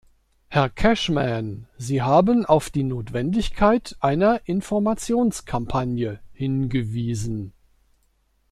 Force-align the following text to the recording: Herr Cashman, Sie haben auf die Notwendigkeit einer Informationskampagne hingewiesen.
Herr 0.47 0.69
Cashman, 0.71 1.67
Sie 1.77 2.01
haben 2.01 2.43
auf 2.47 2.71
die 2.71 2.81
Notwendigkeit 2.81 3.95
einer 3.99 4.41
Informationskampagne 4.45 6.19
hingewiesen. 6.33 7.53